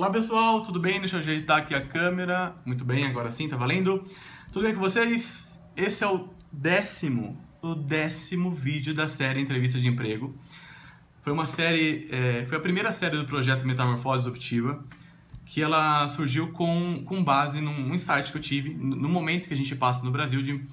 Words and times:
Olá 0.00 0.08
pessoal, 0.08 0.62
tudo 0.62 0.80
bem? 0.80 0.98
Deixa 0.98 1.16
eu 1.16 1.20
ajeitar 1.20 1.58
aqui 1.58 1.74
a 1.74 1.86
câmera. 1.86 2.56
Muito 2.64 2.86
bem, 2.86 3.04
agora 3.04 3.30
sim, 3.30 3.50
tá 3.50 3.54
valendo? 3.58 4.02
Tudo 4.50 4.62
bem 4.62 4.74
com 4.74 4.80
vocês? 4.80 5.62
Esse 5.76 6.02
é 6.02 6.06
o 6.06 6.30
décimo, 6.50 7.38
o 7.60 7.74
décimo 7.74 8.50
vídeo 8.50 8.94
da 8.94 9.06
série 9.06 9.42
Entrevista 9.42 9.78
de 9.78 9.86
Emprego. 9.86 10.34
Foi 11.20 11.34
uma 11.34 11.44
série, 11.44 12.08
é, 12.10 12.46
foi 12.46 12.56
a 12.56 12.60
primeira 12.60 12.92
série 12.92 13.18
do 13.18 13.26
projeto 13.26 13.66
Metamorfose 13.66 14.26
Optiva, 14.26 14.82
que 15.44 15.60
ela 15.60 16.08
surgiu 16.08 16.50
com, 16.50 17.04
com 17.04 17.22
base 17.22 17.60
num 17.60 17.94
insight 17.94 18.32
que 18.32 18.38
eu 18.38 18.42
tive 18.42 18.72
no 18.72 19.06
momento 19.06 19.48
que 19.48 19.52
a 19.52 19.56
gente 19.56 19.76
passa 19.76 20.02
no 20.02 20.10
Brasil 20.10 20.40
de 20.40 20.64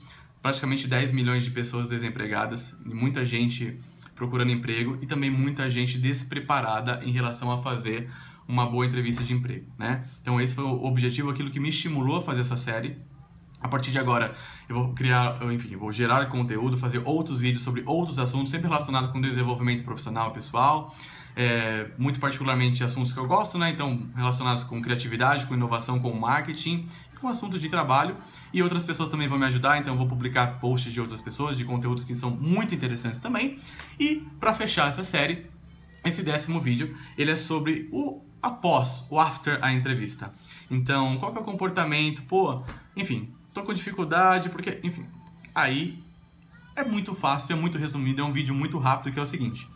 praticamente 0.41 0.87
10 0.87 1.11
milhões 1.11 1.43
de 1.43 1.51
pessoas 1.51 1.89
desempregadas 1.89 2.79
muita 2.85 3.25
gente 3.25 3.77
procurando 4.15 4.53
emprego 4.53 4.97
e 5.01 5.05
também 5.05 5.29
muita 5.29 5.69
gente 5.69 5.97
despreparada 5.97 7.01
em 7.03 7.11
relação 7.11 7.51
a 7.51 7.61
fazer 7.61 8.09
uma 8.47 8.65
boa 8.65 8.85
entrevista 8.85 9.23
de 9.23 9.33
emprego, 9.33 9.71
né? 9.77 10.03
Então 10.21 10.39
esse 10.39 10.55
foi 10.55 10.63
o 10.63 10.83
objetivo, 10.85 11.29
aquilo 11.29 11.51
que 11.51 11.59
me 11.59 11.69
estimulou 11.69 12.17
a 12.17 12.21
fazer 12.21 12.41
essa 12.41 12.57
série. 12.57 12.97
A 13.59 13.67
partir 13.67 13.91
de 13.91 13.97
agora, 13.97 14.35
eu 14.69 14.75
vou 14.75 14.93
criar, 14.93 15.39
enfim, 15.51 15.75
vou 15.75 15.91
gerar 15.91 16.27
conteúdo, 16.27 16.77
fazer 16.77 17.01
outros 17.03 17.39
vídeos 17.39 17.63
sobre 17.63 17.81
outros 17.87 18.19
assuntos, 18.19 18.51
sempre 18.51 18.67
relacionados 18.67 19.11
com 19.11 19.19
desenvolvimento 19.19 19.83
profissional 19.83 20.31
pessoal, 20.31 20.95
é, 21.35 21.89
muito 21.97 22.19
particularmente 22.19 22.83
assuntos 22.83 23.11
que 23.11 23.19
eu 23.19 23.25
gosto, 23.25 23.57
né? 23.57 23.71
Então, 23.71 24.07
relacionados 24.15 24.63
com 24.63 24.79
criatividade, 24.79 25.47
com 25.47 25.55
inovação, 25.55 25.99
com 25.99 26.13
marketing, 26.13 26.85
com 27.19 27.27
assuntos 27.27 27.59
de 27.59 27.67
trabalho. 27.67 28.15
E 28.53 28.61
outras 28.61 28.85
pessoas 28.85 29.09
também 29.09 29.27
vão 29.27 29.39
me 29.39 29.45
ajudar, 29.45 29.79
então 29.79 29.93
eu 29.93 29.97
vou 29.97 30.07
publicar 30.07 30.59
posts 30.59 30.93
de 30.93 31.01
outras 31.01 31.19
pessoas, 31.19 31.57
de 31.57 31.65
conteúdos 31.65 32.03
que 32.03 32.15
são 32.15 32.29
muito 32.29 32.73
interessantes 32.75 33.19
também. 33.19 33.59
E, 33.99 34.23
para 34.39 34.53
fechar 34.53 34.87
essa 34.89 35.03
série, 35.03 35.47
esse 36.05 36.23
décimo 36.23 36.61
vídeo, 36.61 36.95
ele 37.17 37.31
é 37.31 37.35
sobre 37.35 37.89
o 37.91 38.21
após, 38.41 39.05
o 39.09 39.19
after 39.19 39.59
a 39.61 39.73
entrevista. 39.73 40.33
Então, 40.69 41.17
qual 41.17 41.31
que 41.31 41.37
é 41.37 41.41
o 41.41 41.45
comportamento? 41.45 42.23
Pô, 42.23 42.63
enfim, 42.95 43.33
tô 43.53 43.63
com 43.63 43.73
dificuldade, 43.73 44.49
porque, 44.49 44.79
enfim, 44.83 45.05
aí 45.53 46.01
é 46.75 46.83
muito 46.83 47.15
fácil, 47.15 47.53
é 47.53 47.59
muito 47.59 47.77
resumido, 47.77 48.21
é 48.21 48.23
um 48.23 48.31
vídeo 48.31 48.53
muito 48.53 48.77
rápido 48.77 49.13
que 49.13 49.19
é 49.19 49.21
o 49.21 49.25
seguinte. 49.25 49.67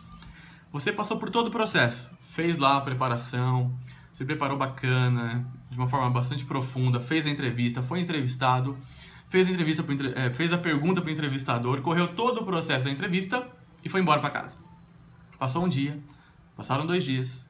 Você 0.71 0.91
passou 0.91 1.17
por 1.17 1.29
todo 1.29 1.47
o 1.47 1.51
processo, 1.51 2.17
fez 2.23 2.57
lá 2.57 2.77
a 2.77 2.81
preparação, 2.81 3.75
se 4.13 4.23
preparou 4.23 4.57
bacana, 4.57 5.45
de 5.69 5.77
uma 5.77 5.87
forma 5.87 6.09
bastante 6.09 6.45
profunda, 6.45 7.01
fez 7.01 7.25
a 7.25 7.29
entrevista, 7.29 7.81
foi 7.81 7.99
entrevistado, 7.99 8.77
fez 9.29 9.47
a 9.47 9.51
entrevista, 9.51 9.83
pro, 9.83 9.95
é, 10.17 10.33
fez 10.33 10.53
a 10.53 10.57
pergunta 10.57 11.01
para 11.01 11.09
o 11.09 11.11
entrevistador, 11.11 11.81
correu 11.81 12.13
todo 12.13 12.41
o 12.41 12.45
processo 12.45 12.85
da 12.85 12.91
entrevista 12.91 13.47
e 13.83 13.89
foi 13.89 14.01
embora 14.01 14.21
para 14.21 14.29
casa. 14.29 14.57
Passou 15.37 15.65
um 15.65 15.67
dia, 15.67 15.99
passaram 16.55 16.85
dois 16.85 17.03
dias, 17.03 17.49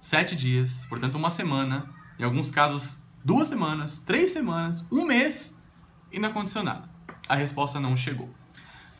sete 0.00 0.34
dias, 0.34 0.86
portanto 0.88 1.16
uma 1.16 1.30
semana, 1.30 1.88
em 2.18 2.24
alguns 2.24 2.50
casos 2.50 3.04
duas 3.24 3.48
semanas, 3.48 4.00
três 4.00 4.30
semanas, 4.30 4.86
um 4.90 5.04
mês 5.04 5.62
e 6.10 6.18
não 6.18 6.28
aconteceu 6.30 6.62
nada. 6.62 6.88
A 7.28 7.34
resposta 7.34 7.78
não 7.78 7.96
chegou. 7.96 8.28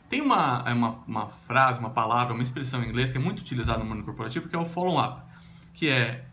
Tem 0.09 0.21
uma, 0.21 0.63
é 0.65 0.73
uma, 0.73 0.99
uma 1.07 1.27
frase, 1.47 1.79
uma 1.79 1.89
palavra, 1.89 2.33
uma 2.33 2.43
expressão 2.43 2.83
em 2.83 2.89
inglês 2.89 3.11
que 3.11 3.17
é 3.17 3.21
muito 3.21 3.39
utilizada 3.39 3.79
no 3.79 3.85
mundo 3.85 4.03
corporativo 4.03 4.47
que 4.47 4.55
é 4.55 4.59
o 4.59 4.65
follow-up, 4.65 5.21
que 5.73 5.87
é 5.89 6.25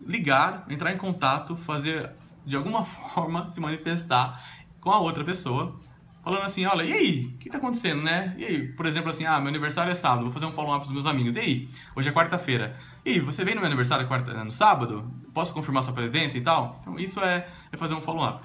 ligar, 0.00 0.64
entrar 0.68 0.92
em 0.92 0.98
contato, 0.98 1.56
fazer 1.56 2.10
de 2.44 2.54
alguma 2.54 2.84
forma 2.86 3.48
se 3.48 3.60
manifestar 3.60 4.42
com 4.80 4.90
a 4.90 4.98
outra 4.98 5.24
pessoa 5.24 5.78
falando 6.26 6.42
assim, 6.42 6.66
olha, 6.66 6.82
e 6.82 6.92
aí, 6.92 7.26
o 7.26 7.38
que 7.38 7.46
está 7.46 7.58
acontecendo, 7.58 8.02
né? 8.02 8.34
E 8.36 8.44
aí, 8.44 8.68
por 8.72 8.84
exemplo, 8.84 9.10
assim, 9.10 9.24
ah, 9.24 9.38
meu 9.38 9.46
aniversário 9.46 9.92
é 9.92 9.94
sábado, 9.94 10.24
vou 10.24 10.32
fazer 10.32 10.44
um 10.44 10.50
follow-up 10.50 10.80
para 10.80 10.86
os 10.88 10.92
meus 10.92 11.06
amigos. 11.06 11.36
E 11.36 11.38
aí, 11.38 11.68
hoje 11.94 12.08
é 12.08 12.12
quarta-feira. 12.12 12.76
E 13.04 13.10
aí, 13.10 13.20
você 13.20 13.44
vem 13.44 13.54
no 13.54 13.60
meu 13.60 13.68
aniversário 13.68 14.08
quarta, 14.08 14.42
no 14.42 14.50
sábado? 14.50 15.08
Posso 15.32 15.52
confirmar 15.52 15.84
sua 15.84 15.92
presença 15.92 16.36
e 16.36 16.40
tal? 16.40 16.80
Então, 16.80 16.98
isso 16.98 17.20
é, 17.20 17.46
é 17.70 17.76
fazer 17.76 17.94
um 17.94 18.00
follow-up. 18.00 18.44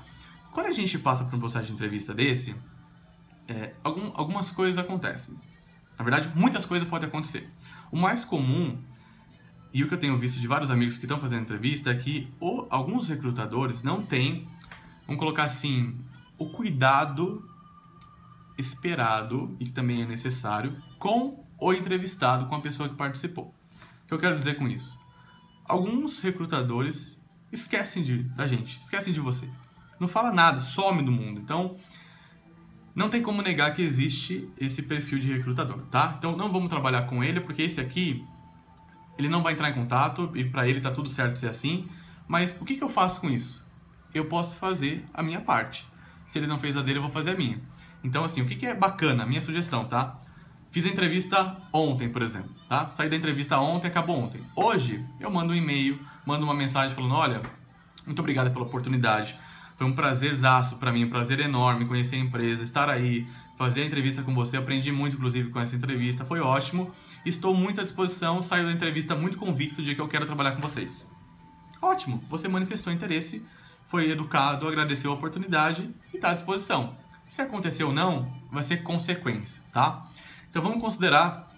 Quando 0.52 0.68
a 0.68 0.72
gente 0.72 1.00
passa 1.00 1.26
por 1.26 1.36
um 1.36 1.40
processo 1.40 1.70
de 1.70 1.74
entrevista 1.74 2.14
desse, 2.14 2.56
é, 3.48 3.74
algum, 3.84 4.12
algumas 4.14 4.52
coisas 4.52 4.78
acontecem. 4.78 5.40
Na 5.98 6.06
verdade, 6.06 6.32
muitas 6.36 6.68
coisas 6.68 6.88
podem 6.88 7.10
acontecer. 7.10 7.50
O 7.92 7.98
mais 7.98 8.24
comum, 8.24 8.78
e 9.74 9.84
o 9.84 9.88
que 9.88 9.96
eu 9.96 10.00
tenho 10.00 10.16
visto 10.20 10.40
de 10.40 10.46
vários 10.46 10.70
amigos 10.70 10.98
que 10.98 11.06
estão 11.06 11.20
fazendo 11.20 11.42
entrevista, 11.42 11.90
é 11.90 11.96
que 11.96 12.32
alguns 12.70 13.10
recrutadores 13.10 13.82
não 13.82 14.04
têm, 14.04 14.48
vamos 15.08 15.20
colocar 15.20 15.46
assim, 15.46 15.98
o 16.38 16.52
cuidado 16.52 17.50
esperado 18.58 19.56
e 19.60 19.66
que 19.66 19.72
também 19.72 20.02
é 20.02 20.06
necessário 20.06 20.78
com 21.00 21.46
o 21.60 21.74
entrevistado, 21.74 22.48
com 22.48 22.56
a 22.56 22.62
pessoa 22.62 22.90
que 22.90 22.96
participou. 22.96 23.54
O 24.04 24.08
que 24.08 24.14
eu 24.14 24.18
quero 24.18 24.38
dizer 24.38 24.56
com 24.56 24.68
isso? 24.68 25.00
Alguns 25.68 26.20
recrutadores 26.20 27.24
esquecem 27.52 28.04
de, 28.04 28.24
da 28.24 28.48
gente, 28.48 28.80
esquecem 28.80 29.14
de 29.14 29.20
você. 29.20 29.50
Não 30.00 30.08
fala 30.08 30.32
nada, 30.32 30.60
some 30.60 31.04
do 31.04 31.12
mundo. 31.12 31.40
Então, 31.40 31.76
não 32.96 33.10
tem 33.10 33.22
como 33.22 33.42
negar 33.42 33.74
que 33.74 33.82
existe 33.82 34.50
esse 34.58 34.84
perfil 34.84 35.20
de 35.20 35.32
recrutador, 35.32 35.82
tá? 35.92 36.16
Então, 36.18 36.36
não 36.36 36.52
vamos 36.52 36.70
trabalhar 36.70 37.04
com 37.04 37.24
ele, 37.24 37.40
porque 37.40 37.62
esse 37.62 37.80
aqui, 37.80 38.26
ele 39.18 39.30
não 39.30 39.44
vai 39.44 39.54
entrar 39.54 39.70
em 39.70 39.74
contato 39.74 40.32
e 40.36 40.44
para 40.44 40.68
ele 40.68 40.82
tá 40.82 40.92
tudo 40.92 41.08
certo 41.08 41.38
ser 41.38 41.48
assim. 41.48 41.88
Mas 42.28 42.60
o 42.60 42.66
que, 42.66 42.76
que 42.76 42.84
eu 42.84 42.90
faço 42.90 43.22
com 43.22 43.30
isso? 43.30 43.66
Eu 44.14 44.26
posso 44.26 44.56
fazer 44.56 45.06
a 45.14 45.22
minha 45.22 45.40
parte. 45.40 45.88
Se 46.26 46.40
ele 46.40 46.48
não 46.48 46.60
fez 46.60 46.76
a 46.76 46.82
dele, 46.82 46.98
eu 46.98 47.04
vou 47.04 47.12
fazer 47.12 47.32
a 47.32 47.36
minha. 47.36 47.62
Então, 48.04 48.24
assim, 48.24 48.42
o 48.42 48.46
que, 48.46 48.56
que 48.56 48.66
é 48.66 48.74
bacana? 48.74 49.26
Minha 49.26 49.42
sugestão, 49.42 49.86
tá? 49.86 50.18
Fiz 50.72 50.86
a 50.86 50.88
entrevista 50.88 51.58
ontem, 51.74 52.10
por 52.10 52.22
exemplo, 52.22 52.50
tá? 52.70 52.90
Saí 52.92 53.10
da 53.10 53.16
entrevista 53.16 53.60
ontem, 53.60 53.88
acabou 53.88 54.18
ontem. 54.18 54.42
Hoje, 54.56 55.06
eu 55.20 55.30
mando 55.30 55.54
um 55.54 55.56
e-mail, 55.56 56.00
mando 56.26 56.46
uma 56.46 56.54
mensagem 56.54 56.96
falando, 56.96 57.14
olha, 57.14 57.42
muito 58.06 58.20
obrigado 58.20 58.52
pela 58.52 58.66
oportunidade. 58.66 59.38
Foi 59.78 59.86
um 59.86 59.94
prazerzaço 59.94 60.78
para 60.78 60.92
mim, 60.92 61.06
um 61.06 61.10
prazer 61.10 61.40
enorme 61.40 61.86
conhecer 61.86 62.16
a 62.16 62.20
empresa, 62.20 62.64
estar 62.64 62.90
aí, 62.90 63.28
fazer 63.58 63.82
a 63.82 63.86
entrevista 63.86 64.24
com 64.24 64.34
você. 64.34 64.56
Aprendi 64.56 64.92
muito, 64.92 65.18
inclusive, 65.18 65.50
com 65.50 65.60
essa 65.60 65.76
entrevista. 65.76 66.24
Foi 66.24 66.40
ótimo. 66.40 66.92
Estou 67.26 67.54
muito 67.54 67.82
à 67.82 67.84
disposição. 67.84 68.42
Saio 68.42 68.66
da 68.66 68.72
entrevista 68.72 69.16
muito 69.16 69.38
convicto 69.38 69.82
de 69.82 69.94
que 69.94 70.00
eu 70.00 70.08
quero 70.08 70.26
trabalhar 70.26 70.52
com 70.52 70.62
vocês. 70.62 71.10
Ótimo, 71.82 72.24
você 72.30 72.48
manifestou 72.48 72.94
interesse, 72.94 73.44
foi 73.88 74.12
educado, 74.12 74.68
agradeceu 74.68 75.12
a 75.12 75.16
oportunidade 75.16 75.90
e 76.14 76.18
está 76.18 76.30
à 76.30 76.34
disposição. 76.34 76.96
Se 77.32 77.42
aconteceu 77.42 77.88
ou 77.88 77.94
não, 77.94 78.30
vai 78.52 78.62
ser 78.62 78.84
consequência, 78.84 79.64
tá? 79.72 80.06
Então 80.50 80.62
vamos 80.62 80.82
considerar 80.82 81.50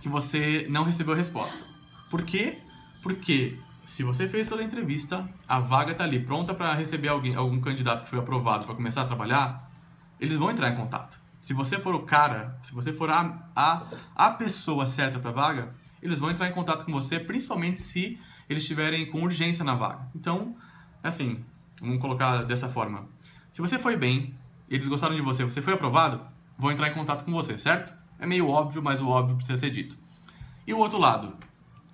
que 0.00 0.08
você 0.08 0.66
não 0.68 0.82
recebeu 0.82 1.14
a 1.14 1.16
resposta. 1.16 1.64
Por 2.10 2.24
quê? 2.24 2.58
Porque 3.00 3.56
se 3.86 4.02
você 4.02 4.28
fez 4.28 4.48
toda 4.48 4.60
a 4.60 4.64
entrevista, 4.64 5.32
a 5.46 5.60
vaga 5.60 5.92
está 5.92 6.02
ali 6.02 6.18
pronta 6.18 6.52
para 6.52 6.74
receber 6.74 7.06
alguém, 7.06 7.36
algum 7.36 7.60
candidato 7.60 8.02
que 8.02 8.10
foi 8.10 8.18
aprovado 8.18 8.66
para 8.66 8.74
começar 8.74 9.02
a 9.02 9.04
trabalhar, 9.04 9.70
eles 10.18 10.36
vão 10.36 10.50
entrar 10.50 10.68
em 10.68 10.74
contato. 10.74 11.22
Se 11.40 11.54
você 11.54 11.78
for 11.78 11.94
o 11.94 12.02
cara, 12.02 12.58
se 12.64 12.74
você 12.74 12.92
for 12.92 13.08
a, 13.08 13.48
a, 13.54 13.86
a 14.16 14.30
pessoa 14.30 14.88
certa 14.88 15.20
para 15.20 15.30
a 15.30 15.32
vaga, 15.32 15.72
eles 16.02 16.18
vão 16.18 16.32
entrar 16.32 16.48
em 16.48 16.52
contato 16.52 16.84
com 16.84 16.90
você, 16.90 17.20
principalmente 17.20 17.80
se 17.80 18.18
eles 18.48 18.64
estiverem 18.64 19.08
com 19.08 19.22
urgência 19.22 19.64
na 19.64 19.76
vaga. 19.76 20.08
Então, 20.12 20.56
assim, 21.00 21.44
vamos 21.80 22.00
colocar 22.00 22.42
dessa 22.42 22.68
forma. 22.68 23.08
Se 23.52 23.60
você 23.60 23.78
foi 23.78 23.96
bem, 23.96 24.34
eles 24.74 24.86
gostaram 24.86 25.14
de 25.14 25.20
você, 25.20 25.44
você 25.44 25.60
foi 25.60 25.74
aprovado, 25.74 26.20
vão 26.58 26.70
entrar 26.70 26.88
em 26.88 26.94
contato 26.94 27.24
com 27.24 27.32
você, 27.32 27.58
certo? 27.58 27.94
É 28.18 28.26
meio 28.26 28.48
óbvio, 28.48 28.82
mas 28.82 29.00
o 29.00 29.08
óbvio 29.08 29.36
precisa 29.36 29.58
ser 29.58 29.70
dito. 29.70 29.96
E 30.66 30.72
o 30.72 30.78
outro 30.78 30.98
lado, 30.98 31.36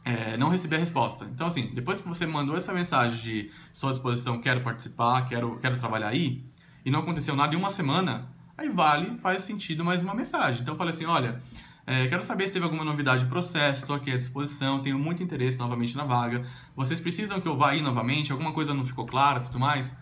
é, 0.04 0.36
não 0.36 0.50
receber 0.50 0.76
a 0.76 0.78
resposta. 0.78 1.24
Então, 1.24 1.46
assim, 1.46 1.70
depois 1.74 2.00
que 2.00 2.08
você 2.08 2.26
mandou 2.26 2.56
essa 2.56 2.72
mensagem 2.72 3.18
de 3.18 3.50
sua 3.72 3.92
disposição, 3.92 4.40
quero 4.40 4.60
participar, 4.60 5.26
quero, 5.28 5.58
quero 5.58 5.76
trabalhar 5.76 6.08
aí, 6.08 6.44
e 6.84 6.90
não 6.90 7.00
aconteceu 7.00 7.34
nada 7.34 7.54
em 7.54 7.58
uma 7.58 7.70
semana, 7.70 8.28
aí 8.58 8.68
vale, 8.68 9.18
faz 9.18 9.42
sentido 9.42 9.84
mais 9.84 10.02
uma 10.02 10.14
mensagem. 10.14 10.62
Então, 10.62 10.74
eu 10.74 10.78
falei 10.78 10.92
assim, 10.92 11.06
olha, 11.06 11.40
é, 11.86 12.08
quero 12.08 12.22
saber 12.22 12.46
se 12.48 12.52
teve 12.52 12.64
alguma 12.64 12.84
novidade 12.84 13.24
de 13.24 13.30
processo, 13.30 13.82
estou 13.82 13.96
aqui 13.96 14.10
à 14.10 14.16
disposição, 14.16 14.80
tenho 14.82 14.98
muito 14.98 15.22
interesse 15.22 15.58
novamente 15.58 15.96
na 15.96 16.04
vaga. 16.04 16.44
Vocês 16.74 17.00
precisam 17.00 17.40
que 17.40 17.46
eu 17.46 17.56
vá 17.56 17.70
aí 17.70 17.80
novamente? 17.80 18.32
Alguma 18.32 18.52
coisa 18.52 18.74
não 18.74 18.84
ficou 18.84 19.06
clara, 19.06 19.40
tudo 19.40 19.58
mais? 19.58 19.96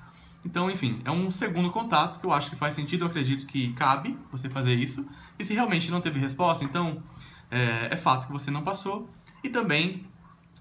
Então, 0.44 0.70
enfim, 0.70 1.00
é 1.05 1.11
um 1.11 1.31
segundo 1.31 1.70
contato 1.70 2.20
que 2.20 2.26
eu 2.26 2.32
acho 2.32 2.50
que 2.50 2.56
faz 2.56 2.75
sentido, 2.75 3.05
eu 3.05 3.08
acredito 3.08 3.46
que 3.46 3.73
cabe 3.73 4.19
você 4.31 4.49
fazer 4.49 4.75
isso. 4.75 5.08
E 5.38 5.44
se 5.44 5.55
realmente 5.55 5.91
não 5.91 6.00
teve 6.00 6.20
resposta, 6.20 6.64
então 6.64 7.02
é, 7.50 7.88
é 7.93 7.96
fato 7.96 8.26
que 8.26 8.32
você 8.32 8.50
não 8.50 8.62
passou. 8.62 9.08
E 9.43 9.49
também 9.49 10.05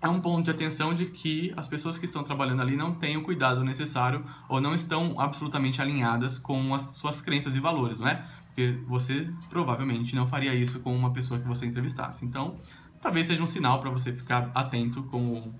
é 0.02 0.08
um 0.08 0.20
ponto 0.20 0.44
de 0.44 0.52
atenção 0.52 0.94
de 0.94 1.06
que 1.06 1.54
as 1.56 1.68
pessoas 1.68 1.98
que 1.98 2.06
estão 2.06 2.24
trabalhando 2.24 2.62
ali 2.62 2.76
não 2.76 2.94
têm 2.94 3.16
o 3.16 3.24
cuidado 3.24 3.64
necessário 3.64 4.26
ou 4.50 4.60
não 4.60 4.76
estão 4.76 5.20
absolutamente 5.20 5.82
alinhadas 5.82 6.38
com 6.38 6.74
as 6.74 6.96
suas 6.96 7.22
crenças 7.22 7.56
e 7.56 7.60
valores, 7.60 8.00
não 8.00 8.08
é? 8.08 8.26
Porque 8.48 8.78
você 8.86 9.30
provavelmente 9.50 10.16
não 10.16 10.28
faria 10.28 10.54
isso 10.54 10.80
com 10.82 10.96
uma 10.96 11.12
pessoa 11.12 11.40
que 11.40 11.48
você 11.48 11.66
entrevistasse. 11.66 12.26
Então, 12.26 12.58
talvez 13.02 13.28
seja 13.28 13.42
um 13.42 13.48
sinal 13.48 13.80
para 13.80 13.90
você 13.90 14.14
ficar 14.14 14.52
atento 14.54 15.04
com 15.04 15.54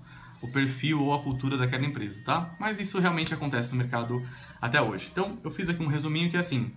o 0.44 0.48
perfil 0.48 1.00
ou 1.00 1.14
a 1.14 1.22
cultura 1.22 1.56
daquela 1.56 1.84
empresa, 1.84 2.22
tá? 2.22 2.54
Mas 2.60 2.78
isso 2.78 3.00
realmente 3.00 3.32
acontece 3.32 3.72
no 3.72 3.78
mercado 3.78 4.22
até 4.60 4.80
hoje. 4.80 5.08
Então, 5.10 5.38
eu 5.42 5.50
fiz 5.50 5.70
aqui 5.70 5.82
um 5.82 5.86
resuminho 5.86 6.30
que 6.30 6.36
é 6.36 6.40
assim: 6.40 6.70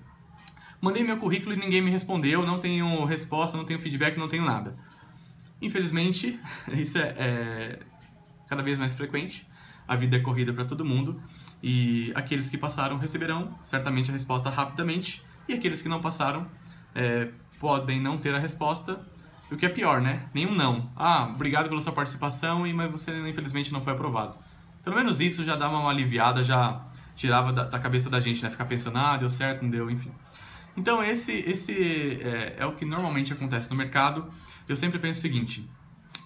mandei 0.82 1.04
meu 1.04 1.18
currículo 1.18 1.54
e 1.54 1.58
ninguém 1.58 1.82
me 1.82 1.92
respondeu, 1.92 2.46
não 2.46 2.60
tenho 2.60 3.04
resposta, 3.04 3.58
não 3.58 3.66
tenho 3.66 3.80
feedback, 3.80 4.18
não 4.18 4.30
tenho 4.30 4.46
nada. 4.46 4.78
Infelizmente, 5.62 6.40
isso 6.72 6.98
é, 6.98 7.14
é 7.18 7.80
cada 8.48 8.64
vez 8.64 8.78
mais 8.78 8.94
frequente. 8.94 9.46
A 9.86 9.96
vida 9.96 10.18
é 10.18 10.20
corrida 10.20 10.54
para 10.54 10.66
todo 10.66 10.84
mundo 10.84 11.22
e 11.64 12.12
aqueles 12.14 12.50
que 12.50 12.58
passaram 12.58 12.98
receberão 12.98 13.58
certamente 13.66 14.10
a 14.10 14.14
resposta 14.14 14.50
rapidamente 14.50 15.24
e 15.48 15.54
aqueles 15.54 15.82
que 15.82 15.88
não 15.88 16.02
passaram 16.02 16.46
é, 16.94 17.30
podem 17.60 18.02
não 18.02 18.18
ter 18.18 18.34
a 18.36 18.40
resposta. 18.40 19.00
E 19.50 19.54
o 19.54 19.58
que 19.58 19.66
é 19.66 19.70
pior, 19.70 20.02
né? 20.02 20.28
Nenhum 20.34 20.54
não. 20.54 20.92
Ah, 20.96 21.30
obrigado 21.34 21.70
pela 21.70 21.82
sua 21.82 21.94
participação, 21.94 22.66
mas 22.74 22.92
você 22.92 23.12
infelizmente 23.28 23.72
não 23.72 23.82
foi 23.82 23.94
aprovado. 23.94 24.36
Pelo 24.84 24.96
menos 24.96 25.20
isso 25.20 25.44
já 25.44 25.56
dava 25.56 25.78
uma 25.78 25.90
aliviada, 25.90 26.44
já 26.44 26.86
tirava 27.16 27.52
da, 27.52 27.64
da 27.64 27.80
cabeça 27.80 28.10
da 28.10 28.20
gente, 28.20 28.44
né? 28.44 28.50
Ficar 28.50 28.66
pensando, 28.66 28.98
ah, 28.98 29.18
deu 29.18 29.30
certo, 29.30 29.64
não 29.64 29.70
deu, 29.70 29.90
enfim. 29.90 30.12
Então, 30.78 31.04
esse, 31.04 31.32
esse 31.32 32.22
é, 32.22 32.58
é, 32.60 32.66
o 32.66 32.74
que 32.74 32.86
normalmente 32.86 33.34
acontece 33.34 33.70
no 33.72 33.76
mercado. 33.76 34.30
Eu 34.68 34.78
sempre 34.78 35.00
penso 35.00 35.20
o 35.20 35.22
seguinte: 35.22 35.68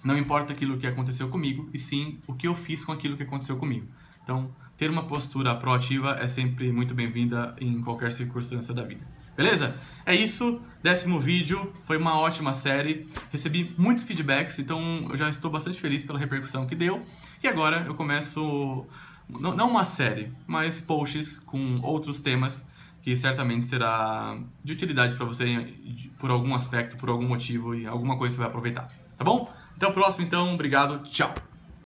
não 0.04 0.16
importa 0.16 0.52
aquilo 0.52 0.76
que 0.76 0.86
aconteceu 0.86 1.28
comigo, 1.28 1.70
e 1.72 1.78
sim 1.78 2.20
o 2.26 2.34
que 2.34 2.46
eu 2.46 2.54
fiz 2.54 2.84
com 2.84 2.92
aquilo 2.92 3.16
que 3.16 3.22
aconteceu 3.22 3.56
comigo. 3.56 3.86
Então, 4.22 4.54
ter 4.76 4.90
uma 4.90 5.04
postura 5.04 5.54
proativa 5.56 6.16
é 6.20 6.28
sempre 6.28 6.70
muito 6.70 6.94
bem-vinda 6.94 7.56
em 7.60 7.80
qualquer 7.80 8.12
circunstância 8.12 8.74
da 8.74 8.82
vida. 8.82 9.06
Beleza? 9.36 9.76
É 10.04 10.14
isso. 10.14 10.60
Décimo 10.82 11.20
vídeo. 11.20 11.72
Foi 11.84 11.96
uma 11.96 12.18
ótima 12.18 12.52
série. 12.52 13.06
Recebi 13.30 13.74
muitos 13.78 14.04
feedbacks, 14.04 14.58
então 14.58 15.06
eu 15.10 15.16
já 15.16 15.30
estou 15.30 15.50
bastante 15.50 15.80
feliz 15.80 16.02
pela 16.02 16.18
repercussão 16.18 16.66
que 16.66 16.74
deu. 16.74 17.04
E 17.42 17.46
agora 17.46 17.84
eu 17.86 17.94
começo, 17.94 18.84
não 19.28 19.68
uma 19.68 19.84
série, 19.84 20.32
mas 20.46 20.80
posts 20.80 21.38
com 21.38 21.80
outros 21.82 22.20
temas 22.20 22.68
que 23.02 23.16
certamente 23.16 23.66
será 23.66 24.38
de 24.62 24.72
utilidade 24.72 25.16
para 25.16 25.26
você 25.26 25.74
por 26.18 26.30
algum 26.30 26.54
aspecto, 26.54 26.96
por 26.96 27.08
algum 27.08 27.26
motivo 27.26 27.74
e 27.74 27.86
alguma 27.86 28.16
coisa 28.16 28.36
você 28.36 28.40
vai 28.40 28.48
aproveitar. 28.48 28.88
Tá 29.16 29.24
bom? 29.24 29.52
Até 29.76 29.86
o 29.86 29.92
próximo 29.92 30.24
então. 30.24 30.54
Obrigado. 30.54 31.02
Tchau. 31.08 31.34